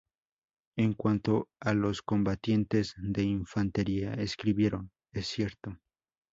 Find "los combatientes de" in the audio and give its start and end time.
1.75-3.21